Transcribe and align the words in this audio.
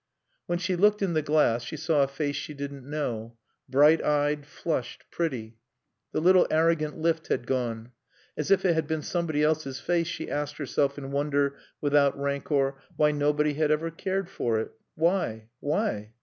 When 0.47 0.57
she 0.57 0.75
looked 0.75 1.03
in 1.03 1.13
the 1.13 1.21
glass 1.21 1.63
she 1.63 1.77
saw 1.77 2.01
a 2.01 2.07
face 2.07 2.35
she 2.35 2.55
didn't 2.55 2.89
know: 2.89 3.37
bright 3.69 4.03
eyed, 4.03 4.47
flushed, 4.47 5.05
pretty. 5.11 5.59
The 6.11 6.19
little 6.19 6.47
arrogant 6.49 6.97
lift 6.97 7.27
had 7.27 7.45
gone. 7.45 7.91
As 8.35 8.49
if 8.49 8.65
it 8.65 8.73
had 8.73 8.87
been 8.87 9.03
somebody 9.03 9.43
else's 9.43 9.79
face 9.79 10.07
she 10.07 10.27
asked 10.27 10.57
herself, 10.57 10.97
in 10.97 11.11
wonder, 11.11 11.55
without 11.81 12.17
rancour, 12.19 12.79
why 12.95 13.11
nobody 13.11 13.53
had 13.53 13.69
ever 13.69 13.91
cared 13.91 14.27
for 14.27 14.59
it. 14.59 14.71
Why? 14.95 15.49
Why? 15.59 16.13